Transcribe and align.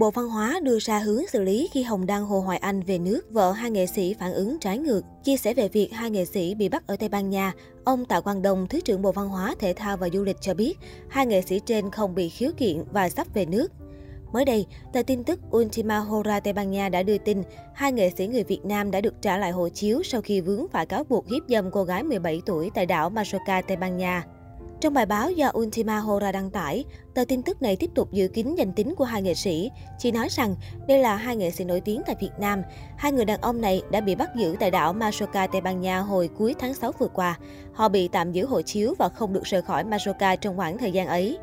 Bộ 0.00 0.10
Văn 0.10 0.28
hóa 0.28 0.60
đưa 0.62 0.78
ra 0.78 0.98
hướng 0.98 1.26
xử 1.26 1.42
lý 1.42 1.68
khi 1.72 1.82
Hồng 1.82 2.06
Đăng 2.06 2.24
Hồ 2.24 2.40
Hoài 2.40 2.58
Anh 2.58 2.82
về 2.82 2.98
nước, 2.98 3.20
vợ 3.30 3.52
hai 3.52 3.70
nghệ 3.70 3.86
sĩ 3.86 4.14
phản 4.14 4.32
ứng 4.32 4.58
trái 4.60 4.78
ngược. 4.78 5.00
Chia 5.24 5.36
sẻ 5.36 5.54
về 5.54 5.68
việc 5.68 5.92
hai 5.92 6.10
nghệ 6.10 6.24
sĩ 6.24 6.54
bị 6.54 6.68
bắt 6.68 6.86
ở 6.86 6.96
Tây 6.96 7.08
Ban 7.08 7.30
Nha, 7.30 7.52
ông 7.84 8.04
Tạ 8.04 8.20
Quang 8.20 8.42
Đông, 8.42 8.66
Thứ 8.68 8.80
trưởng 8.80 9.02
Bộ 9.02 9.12
Văn 9.12 9.28
hóa, 9.28 9.54
Thể 9.58 9.72
thao 9.72 9.96
và 9.96 10.08
Du 10.12 10.24
lịch 10.24 10.36
cho 10.40 10.54
biết, 10.54 10.78
hai 11.08 11.26
nghệ 11.26 11.42
sĩ 11.42 11.60
trên 11.66 11.90
không 11.90 12.14
bị 12.14 12.28
khiếu 12.28 12.50
kiện 12.56 12.84
và 12.92 13.08
sắp 13.08 13.26
về 13.34 13.46
nước. 13.46 13.72
Mới 14.32 14.44
đây, 14.44 14.66
tờ 14.92 15.02
tin 15.02 15.24
tức 15.24 15.40
Ultima 15.56 15.98
Hora 15.98 16.40
Tây 16.40 16.52
Ban 16.52 16.70
Nha 16.70 16.88
đã 16.88 17.02
đưa 17.02 17.18
tin 17.18 17.42
hai 17.74 17.92
nghệ 17.92 18.10
sĩ 18.16 18.26
người 18.26 18.44
Việt 18.44 18.64
Nam 18.64 18.90
đã 18.90 19.00
được 19.00 19.14
trả 19.22 19.38
lại 19.38 19.50
hộ 19.50 19.68
chiếu 19.68 20.02
sau 20.02 20.20
khi 20.20 20.40
vướng 20.40 20.68
phải 20.68 20.86
cáo 20.86 21.04
buộc 21.04 21.28
hiếp 21.28 21.42
dâm 21.48 21.70
cô 21.70 21.84
gái 21.84 22.02
17 22.02 22.42
tuổi 22.46 22.70
tại 22.74 22.86
đảo 22.86 23.10
Mallorca 23.10 23.62
Tây 23.62 23.76
Ban 23.76 23.96
Nha. 23.96 24.24
Trong 24.80 24.94
bài 24.94 25.06
báo 25.06 25.30
do 25.30 25.52
Ultima 25.58 25.98
Hora 25.98 26.32
đăng 26.32 26.50
tải, 26.50 26.84
tờ 27.14 27.24
tin 27.24 27.42
tức 27.42 27.62
này 27.62 27.76
tiếp 27.76 27.90
tục 27.94 28.12
giữ 28.12 28.28
kín 28.28 28.54
danh 28.54 28.72
tính 28.72 28.94
của 28.94 29.04
hai 29.04 29.22
nghệ 29.22 29.34
sĩ. 29.34 29.70
Chỉ 29.98 30.12
nói 30.12 30.28
rằng 30.30 30.54
đây 30.88 30.98
là 30.98 31.16
hai 31.16 31.36
nghệ 31.36 31.50
sĩ 31.50 31.64
nổi 31.64 31.80
tiếng 31.80 32.02
tại 32.06 32.16
Việt 32.20 32.30
Nam. 32.38 32.62
Hai 32.96 33.12
người 33.12 33.24
đàn 33.24 33.40
ông 33.40 33.60
này 33.60 33.82
đã 33.90 34.00
bị 34.00 34.14
bắt 34.14 34.30
giữ 34.36 34.56
tại 34.60 34.70
đảo 34.70 34.94
Majorca, 34.94 35.48
Tây 35.52 35.60
Ban 35.60 35.80
Nha 35.80 35.98
hồi 35.98 36.30
cuối 36.38 36.54
tháng 36.58 36.74
6 36.74 36.92
vừa 36.98 37.08
qua. 37.08 37.38
Họ 37.72 37.88
bị 37.88 38.08
tạm 38.08 38.32
giữ 38.32 38.46
hộ 38.46 38.62
chiếu 38.62 38.94
và 38.98 39.08
không 39.08 39.32
được 39.32 39.44
rời 39.44 39.62
khỏi 39.62 39.84
Majorca 39.84 40.36
trong 40.36 40.56
khoảng 40.56 40.78
thời 40.78 40.92
gian 40.92 41.06
ấy. 41.06 41.38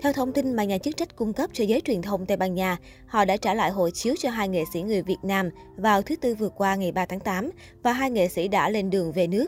Theo 0.00 0.12
thông 0.12 0.32
tin 0.32 0.52
mà 0.52 0.64
nhà 0.64 0.78
chức 0.78 0.96
trách 0.96 1.16
cung 1.16 1.32
cấp 1.32 1.50
cho 1.52 1.64
giới 1.64 1.80
truyền 1.80 2.02
thông 2.02 2.26
Tây 2.26 2.36
Ban 2.36 2.54
Nha, 2.54 2.76
họ 3.06 3.24
đã 3.24 3.36
trả 3.36 3.54
lại 3.54 3.70
hộ 3.70 3.90
chiếu 3.90 4.14
cho 4.18 4.30
hai 4.30 4.48
nghệ 4.48 4.64
sĩ 4.72 4.82
người 4.82 5.02
Việt 5.02 5.18
Nam 5.22 5.50
vào 5.76 6.02
thứ 6.02 6.16
Tư 6.16 6.34
vừa 6.34 6.48
qua 6.48 6.74
ngày 6.74 6.92
3 6.92 7.06
tháng 7.06 7.20
8 7.20 7.50
và 7.82 7.92
hai 7.92 8.10
nghệ 8.10 8.28
sĩ 8.28 8.48
đã 8.48 8.70
lên 8.70 8.90
đường 8.90 9.12
về 9.12 9.26
nước. 9.26 9.46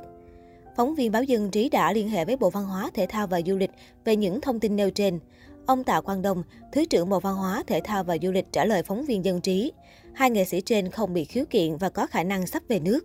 Phóng 0.78 0.94
viên 0.94 1.12
báo 1.12 1.22
Dân 1.22 1.50
Trí 1.50 1.68
đã 1.68 1.92
liên 1.92 2.08
hệ 2.08 2.24
với 2.24 2.36
Bộ 2.36 2.50
Văn 2.50 2.64
hóa, 2.64 2.90
Thể 2.94 3.06
thao 3.06 3.26
và 3.26 3.40
Du 3.46 3.56
lịch 3.56 3.70
về 4.04 4.16
những 4.16 4.40
thông 4.40 4.60
tin 4.60 4.76
nêu 4.76 4.90
trên. 4.90 5.18
Ông 5.66 5.84
Tạ 5.84 6.00
Quang 6.00 6.22
Đông, 6.22 6.42
Thứ 6.72 6.84
trưởng 6.84 7.08
Bộ 7.08 7.20
Văn 7.20 7.36
hóa, 7.36 7.62
Thể 7.66 7.80
thao 7.84 8.04
và 8.04 8.16
Du 8.22 8.32
lịch 8.32 8.44
trả 8.52 8.64
lời 8.64 8.82
phóng 8.82 9.04
viên 9.04 9.24
Dân 9.24 9.40
Trí. 9.40 9.72
Hai 10.14 10.30
nghệ 10.30 10.44
sĩ 10.44 10.60
trên 10.60 10.90
không 10.90 11.14
bị 11.14 11.24
khiếu 11.24 11.44
kiện 11.50 11.76
và 11.76 11.88
có 11.88 12.06
khả 12.06 12.22
năng 12.22 12.46
sắp 12.46 12.62
về 12.68 12.78
nước. 12.80 13.00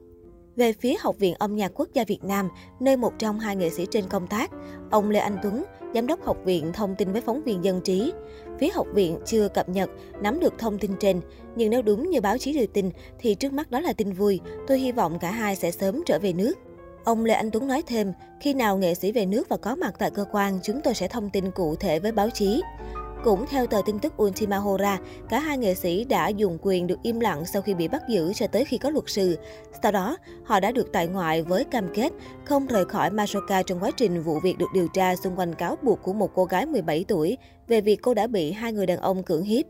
Về 0.55 0.73
phía 0.73 0.95
Học 0.99 1.15
viện 1.19 1.35
Âm 1.39 1.55
nhạc 1.55 1.71
Quốc 1.75 1.89
gia 1.93 2.03
Việt 2.03 2.23
Nam, 2.23 2.49
nơi 2.79 2.97
một 2.97 3.13
trong 3.19 3.39
hai 3.39 3.55
nghệ 3.55 3.69
sĩ 3.69 3.85
trên 3.91 4.03
công 4.09 4.27
tác, 4.27 4.51
ông 4.91 5.09
Lê 5.09 5.19
Anh 5.19 5.37
Tuấn, 5.43 5.63
Giám 5.93 6.07
đốc 6.07 6.23
học 6.23 6.37
viện 6.45 6.73
thông 6.73 6.95
tin 6.95 7.11
với 7.11 7.21
phóng 7.21 7.43
viên 7.43 7.63
Dân 7.63 7.81
Trí. 7.81 8.13
Phía 8.59 8.69
học 8.73 8.87
viện 8.93 9.17
chưa 9.25 9.47
cập 9.47 9.69
nhật, 9.69 9.89
nắm 10.21 10.39
được 10.39 10.53
thông 10.57 10.77
tin 10.79 10.91
trên, 10.99 11.21
nhưng 11.55 11.69
nếu 11.69 11.81
đúng 11.81 12.09
như 12.09 12.21
báo 12.21 12.37
chí 12.37 12.53
đưa 12.53 12.65
tin 12.65 12.89
thì 13.19 13.35
trước 13.35 13.53
mắt 13.53 13.71
đó 13.71 13.79
là 13.79 13.93
tin 13.93 14.13
vui, 14.13 14.39
tôi 14.67 14.79
hy 14.79 14.91
vọng 14.91 15.19
cả 15.19 15.31
hai 15.31 15.55
sẽ 15.55 15.71
sớm 15.71 16.03
trở 16.05 16.19
về 16.19 16.33
nước. 16.33 16.53
Ông 17.03 17.25
Lê 17.25 17.33
Anh 17.33 17.51
Tuấn 17.51 17.67
nói 17.67 17.83
thêm, 17.87 18.13
khi 18.39 18.53
nào 18.53 18.77
nghệ 18.77 18.95
sĩ 18.95 19.11
về 19.11 19.25
nước 19.25 19.49
và 19.49 19.57
có 19.57 19.75
mặt 19.75 19.95
tại 19.99 20.11
cơ 20.11 20.25
quan, 20.31 20.59
chúng 20.63 20.81
tôi 20.81 20.93
sẽ 20.93 21.07
thông 21.07 21.29
tin 21.29 21.51
cụ 21.51 21.75
thể 21.75 21.99
với 21.99 22.11
báo 22.11 22.29
chí. 22.29 22.61
Cũng 23.23 23.45
theo 23.49 23.67
tờ 23.67 23.81
tin 23.85 23.99
tức 23.99 24.21
Ultima 24.21 24.57
Hora, 24.57 24.99
cả 25.29 25.39
hai 25.39 25.57
nghệ 25.57 25.75
sĩ 25.75 26.03
đã 26.03 26.27
dùng 26.27 26.57
quyền 26.61 26.87
được 26.87 26.99
im 27.03 27.19
lặng 27.19 27.45
sau 27.45 27.61
khi 27.61 27.73
bị 27.73 27.87
bắt 27.87 28.01
giữ 28.09 28.33
cho 28.33 28.47
tới 28.47 28.65
khi 28.65 28.77
có 28.77 28.89
luật 28.89 29.03
sư. 29.07 29.37
Sau 29.83 29.91
đó, 29.91 30.17
họ 30.43 30.59
đã 30.59 30.71
được 30.71 30.91
tại 30.91 31.07
ngoại 31.07 31.41
với 31.41 31.63
cam 31.63 31.93
kết 31.93 32.13
không 32.45 32.67
rời 32.67 32.85
khỏi 32.85 33.09
Masoka 33.09 33.63
trong 33.63 33.79
quá 33.79 33.91
trình 33.97 34.21
vụ 34.21 34.39
việc 34.39 34.57
được 34.57 34.69
điều 34.73 34.87
tra 34.87 35.15
xung 35.15 35.39
quanh 35.39 35.55
cáo 35.55 35.77
buộc 35.81 36.03
của 36.03 36.13
một 36.13 36.31
cô 36.35 36.45
gái 36.45 36.65
17 36.65 37.05
tuổi 37.07 37.37
về 37.67 37.81
việc 37.81 38.01
cô 38.01 38.13
đã 38.13 38.27
bị 38.27 38.51
hai 38.51 38.73
người 38.73 38.85
đàn 38.85 38.97
ông 38.97 39.23
cưỡng 39.23 39.43
hiếp. 39.43 39.65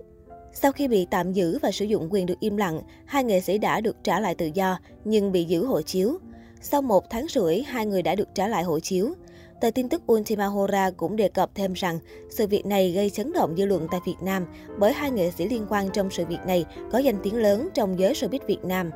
Sau 0.54 0.72
khi 0.72 0.88
bị 0.88 1.08
tạm 1.12 1.34
giữ 1.34 1.60
và 1.62 1.72
sử 1.72 1.86
dụng 1.86 2.08
quyền 2.12 2.26
được 2.26 2.40
im 2.40 2.58
lặng, 2.58 2.82
hai 3.06 3.24
nghệ 3.24 3.40
sĩ 3.40 3.58
đã 3.58 3.82
được 3.82 4.04
trả 4.04 4.20
lại 4.20 4.36
tự 4.36 4.50
do 4.54 4.80
nhưng 5.06 5.32
bị 5.32 5.44
giữ 5.44 5.66
hộ 5.66 5.82
chiếu. 5.82 6.20
Sau 6.66 6.82
một 6.82 7.10
tháng 7.10 7.26
rưỡi, 7.30 7.62
hai 7.62 7.86
người 7.86 8.02
đã 8.02 8.16
được 8.16 8.28
trả 8.36 8.48
lại 8.48 8.64
hộ 8.64 8.80
chiếu. 8.80 9.14
Tờ 9.62 9.72
tin 9.72 9.90
tức 9.90 10.12
Ultima 10.12 10.46
Hora 10.46 10.92
cũng 10.92 11.16
đề 11.16 11.28
cập 11.28 11.56
thêm 11.56 11.74
rằng 11.74 12.00
sự 12.30 12.48
việc 12.48 12.66
này 12.66 12.92
gây 12.92 13.10
chấn 13.10 13.34
động 13.34 13.56
dư 13.58 13.66
luận 13.66 13.88
tại 13.92 14.00
Việt 14.06 14.16
Nam 14.22 14.46
bởi 14.80 14.94
hai 14.94 15.12
nghệ 15.12 15.32
sĩ 15.32 15.50
liên 15.50 15.66
quan 15.70 15.90
trong 15.94 16.10
sự 16.10 16.26
việc 16.26 16.40
này 16.48 16.66
có 16.92 16.98
danh 16.98 17.18
tiếng 17.24 17.36
lớn 17.36 17.70
trong 17.74 18.00
giới 18.00 18.14
showbiz 18.14 18.40
Việt 18.48 18.64
Nam. 18.64 18.92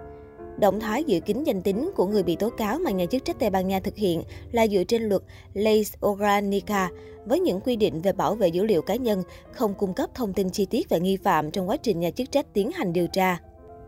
Động 0.60 0.80
thái 0.80 1.04
giữ 1.04 1.20
kín 1.20 1.44
danh 1.44 1.62
tính 1.62 1.92
của 1.96 2.06
người 2.06 2.24
bị 2.24 2.36
tố 2.36 2.50
cáo 2.50 2.80
mà 2.80 2.92
nhà 2.92 3.06
chức 3.06 3.26
trách 3.26 3.40
Tây 3.40 3.50
Ban 3.50 3.68
Nha 3.68 3.80
thực 3.80 3.96
hiện 3.96 4.24
là 4.52 4.68
dựa 4.68 4.84
trên 4.84 5.04
luật 5.04 5.22
Ley 5.54 5.84
Organica 6.08 6.90
với 7.26 7.40
những 7.40 7.60
quy 7.60 7.76
định 7.76 8.02
về 8.02 8.12
bảo 8.12 8.36
vệ 8.36 8.48
dữ 8.48 8.64
liệu 8.64 8.82
cá 8.82 8.96
nhân, 8.96 9.24
không 9.52 9.74
cung 9.74 9.94
cấp 9.94 10.10
thông 10.16 10.34
tin 10.34 10.50
chi 10.50 10.66
tiết 10.66 10.90
về 10.90 11.00
nghi 11.00 11.18
phạm 11.18 11.52
trong 11.52 11.70
quá 11.70 11.78
trình 11.78 12.00
nhà 12.00 12.12
chức 12.12 12.32
trách 12.32 12.54
tiến 12.54 12.72
hành 12.72 12.94
điều 12.94 13.08
tra. 13.08 13.40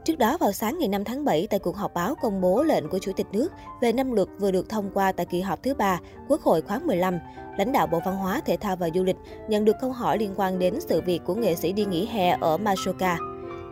Trước 0.06 0.18
đó, 0.18 0.38
vào 0.38 0.52
sáng 0.52 0.80
ngày 0.80 0.88
5 0.88 1.04
tháng 1.04 1.26
7, 1.26 1.48
tại 1.50 1.60
cuộc 1.60 1.76
họp 1.76 1.94
báo 1.94 2.16
công 2.22 2.42
bố 2.42 2.64
lệnh 2.64 2.90
của 2.90 3.00
Chủ 3.00 3.12
tịch 3.16 3.28
nước 3.32 3.52
về 3.82 3.92
năm 3.92 4.12
luật 4.12 4.28
vừa 4.40 4.52
được 4.52 4.70
thông 4.70 4.90
qua 4.94 5.12
tại 5.12 5.26
kỳ 5.26 5.42
họp 5.42 5.64
thứ 5.64 5.74
ba 5.74 6.00
Quốc 6.28 6.42
hội 6.42 6.62
khóa 6.62 6.80
15, 6.80 7.20
lãnh 7.58 7.72
đạo 7.72 7.88
Bộ 7.88 8.00
Văn 8.06 8.16
hóa, 8.16 8.42
Thể 8.46 8.58
thao 8.58 8.76
và 8.76 8.90
Du 8.96 9.04
lịch 9.04 9.16
nhận 9.50 9.66
được 9.66 9.76
câu 9.82 9.92
hỏi 9.92 10.18
liên 10.18 10.34
quan 10.36 10.60
đến 10.60 10.80
sự 10.80 11.02
việc 11.02 11.22
của 11.26 11.36
nghệ 11.36 11.56
sĩ 11.56 11.74
đi 11.74 11.86
nghỉ 11.86 12.06
hè 12.06 12.38
ở 12.42 12.58
Masoka. 12.58 13.18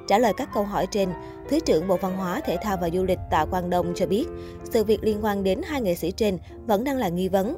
Trả 0.07 0.17
lời 0.17 0.33
các 0.37 0.49
câu 0.53 0.63
hỏi 0.63 0.87
trên, 0.91 1.09
Thứ 1.49 1.59
trưởng 1.59 1.87
Bộ 1.87 1.97
Văn 1.97 2.17
hóa, 2.17 2.41
Thể 2.45 2.57
thao 2.61 2.77
và 2.81 2.89
Du 2.89 3.03
lịch 3.03 3.19
Tạ 3.31 3.45
Quang 3.45 3.69
Đông 3.69 3.93
cho 3.95 4.05
biết, 4.05 4.25
sự 4.63 4.83
việc 4.83 5.03
liên 5.03 5.17
quan 5.21 5.43
đến 5.43 5.61
hai 5.65 5.81
nghệ 5.81 5.95
sĩ 5.95 6.11
trên 6.11 6.37
vẫn 6.65 6.83
đang 6.83 6.97
là 6.97 7.09
nghi 7.09 7.29
vấn. 7.29 7.55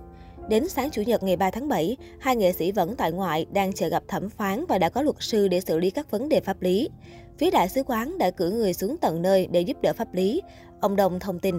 Đến 0.49 0.69
sáng 0.69 0.89
Chủ 0.91 1.01
nhật 1.01 1.23
ngày 1.23 1.35
3 1.35 1.51
tháng 1.51 1.67
7, 1.67 1.97
hai 2.19 2.35
nghệ 2.35 2.51
sĩ 2.51 2.71
vẫn 2.71 2.95
tại 2.95 3.11
ngoại 3.11 3.45
đang 3.51 3.73
chờ 3.73 3.87
gặp 3.89 4.03
thẩm 4.07 4.29
phán 4.29 4.65
và 4.65 4.77
đã 4.77 4.89
có 4.89 5.01
luật 5.01 5.15
sư 5.19 5.47
để 5.47 5.61
xử 5.61 5.77
lý 5.77 5.89
các 5.89 6.11
vấn 6.11 6.29
đề 6.29 6.39
pháp 6.39 6.61
lý. 6.61 6.89
Phía 7.37 7.51
đại 7.51 7.69
sứ 7.69 7.83
quán 7.83 8.17
đã 8.17 8.31
cử 8.31 8.51
người 8.51 8.73
xuống 8.73 8.97
tận 8.97 9.21
nơi 9.21 9.47
để 9.51 9.61
giúp 9.61 9.77
đỡ 9.81 9.93
pháp 9.93 10.13
lý. 10.13 10.41
Ông 10.81 10.95
đồng 10.95 11.19
thông 11.19 11.39
tin. 11.39 11.55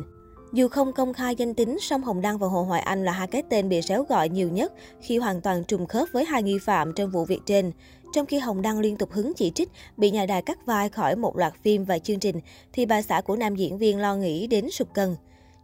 Dù 0.53 0.69
không 0.69 0.93
công 0.93 1.12
khai 1.12 1.34
danh 1.34 1.55
tính, 1.55 1.77
song 1.81 2.03
Hồng 2.03 2.21
Đăng 2.21 2.39
và 2.39 2.47
Hồ 2.47 2.62
Hoài 2.62 2.81
Anh 2.81 3.05
là 3.05 3.12
hai 3.12 3.27
cái 3.27 3.43
tên 3.51 3.69
bị 3.69 3.83
réo 3.83 4.03
gọi 4.03 4.28
nhiều 4.28 4.49
nhất 4.49 4.73
khi 5.01 5.19
hoàn 5.19 5.41
toàn 5.41 5.65
trùng 5.65 5.87
khớp 5.87 6.09
với 6.12 6.25
hai 6.25 6.43
nghi 6.43 6.59
phạm 6.59 6.93
trong 6.97 7.11
vụ 7.11 7.25
việc 7.25 7.41
trên. 7.47 7.72
Trong 8.12 8.27
khi 8.27 8.39
Hồng 8.39 8.62
Đăng 8.62 8.81
liên 8.81 8.97
tục 8.97 9.12
hứng 9.12 9.33
chỉ 9.37 9.51
trích 9.51 9.69
bị 9.97 10.11
nhà 10.11 10.27
đài 10.27 10.43
cắt 10.43 10.67
vai 10.67 10.89
khỏi 10.89 11.17
một 11.17 11.37
loạt 11.37 11.53
phim 11.62 11.84
và 11.84 11.99
chương 11.99 12.21
trình, 12.21 12.41
thì 12.72 12.87
bà 12.87 13.03
xã 13.03 13.21
của 13.21 13.37
nam 13.37 13.57
diễn 13.57 13.78
viên 13.78 13.99
lo 13.99 14.17
nghĩ 14.17 14.47
đến 14.47 14.71
sụp 14.71 14.95
cân. 14.95 15.17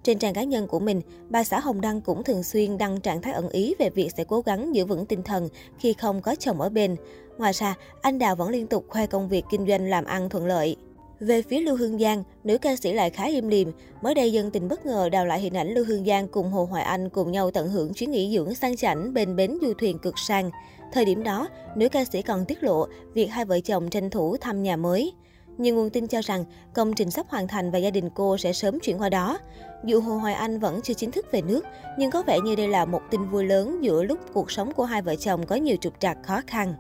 Trên 0.07 0.19
trang 0.19 0.35
cá 0.35 0.43
nhân 0.43 0.67
của 0.67 0.79
mình, 0.79 1.01
bà 1.29 1.45
xã 1.45 1.61
Hồng 1.61 1.81
Đăng 1.81 2.01
cũng 2.01 2.25
thường 2.25 2.43
xuyên 2.43 2.79
đăng 2.79 3.01
trạng 3.01 3.23
thái 3.23 3.33
ẩn 3.33 3.49
ý 3.49 3.75
về 3.79 3.91
việc 3.91 4.11
sẽ 4.17 4.25
cố 4.25 4.41
gắng 4.41 4.75
giữ 4.75 4.85
vững 4.85 5.07
tinh 5.07 5.23
thần 5.23 5.49
khi 5.79 5.93
không 5.93 6.23
có 6.23 6.35
chồng 6.35 6.61
ở 6.61 6.69
bên. 6.69 6.97
Ngoài 7.39 7.53
ra, 7.53 7.75
anh 8.03 8.19
Đào 8.19 8.37
vẫn 8.37 8.49
liên 8.49 8.67
tục 8.67 8.85
khoe 8.89 9.07
công 9.07 9.29
việc 9.29 9.45
kinh 9.51 9.67
doanh 9.67 9.91
làm 9.91 10.05
ăn 10.05 10.29
thuận 10.29 10.47
lợi. 10.47 10.77
Về 11.21 11.43
phía 11.43 11.61
Lưu 11.61 11.77
Hương 11.77 11.99
Giang, 11.99 12.23
nữ 12.45 12.59
ca 12.59 12.77
sĩ 12.77 12.93
lại 12.93 13.11
khá 13.11 13.25
im 13.25 13.49
lìm. 13.49 13.73
Mới 14.03 14.15
đây 14.15 14.33
dân 14.33 14.51
tình 14.51 14.69
bất 14.69 14.87
ngờ 14.87 15.09
đào 15.09 15.27
lại 15.27 15.41
hình 15.41 15.57
ảnh 15.57 15.75
Lưu 15.75 15.85
Hương 15.85 16.05
Giang 16.05 16.29
cùng 16.29 16.51
Hồ 16.51 16.65
Hoài 16.65 16.83
Anh 16.83 17.09
cùng 17.09 17.33
nhau 17.33 17.51
tận 17.51 17.69
hưởng 17.69 17.95
chuyến 17.95 18.11
nghỉ 18.11 18.37
dưỡng 18.37 18.55
sang 18.55 18.77
chảnh 18.77 19.15
bên 19.15 19.37
bến 19.37 19.59
du 19.63 19.73
thuyền 19.79 19.99
cực 19.99 20.19
sang. 20.19 20.51
Thời 20.93 21.05
điểm 21.05 21.23
đó, 21.23 21.49
nữ 21.77 21.89
ca 21.89 22.05
sĩ 22.05 22.23
còn 22.23 22.45
tiết 22.45 22.63
lộ 22.63 22.87
việc 23.15 23.27
hai 23.27 23.45
vợ 23.45 23.61
chồng 23.61 23.91
tranh 23.91 24.11
thủ 24.11 24.37
thăm 24.37 24.63
nhà 24.63 24.77
mới. 24.77 25.13
Nhiều 25.59 25.75
nguồn 25.75 25.91
tin 25.91 26.07
cho 26.07 26.21
rằng 26.21 26.45
công 26.75 26.95
trình 26.95 27.11
sắp 27.11 27.27
hoàn 27.29 27.49
thành 27.49 27.71
và 27.71 27.79
gia 27.79 27.91
đình 27.91 28.11
cô 28.15 28.39
sẽ 28.39 28.53
sớm 28.53 28.81
chuyển 28.81 28.99
qua 28.99 29.09
đó. 29.09 29.39
Dù 29.85 30.01
Hồ 30.01 30.17
Hoài 30.17 30.35
Anh 30.35 30.59
vẫn 30.59 30.81
chưa 30.83 30.95
chính 30.95 31.11
thức 31.11 31.27
về 31.33 31.43
nước, 31.43 31.65
nhưng 31.99 32.11
có 32.11 32.23
vẻ 32.23 32.41
như 32.41 32.57
đây 32.57 32.69
là 32.69 32.85
một 32.85 33.01
tin 33.11 33.25
vui 33.31 33.45
lớn 33.45 33.85
giữa 33.85 34.03
lúc 34.03 34.19
cuộc 34.33 34.51
sống 34.51 34.73
của 34.73 34.85
hai 34.85 35.03
vợ 35.03 35.15
chồng 35.17 35.47
có 35.47 35.57
nhiều 35.57 35.77
trục 35.81 36.01
trặc 36.01 36.19
khó 36.23 36.41
khăn. 36.47 36.75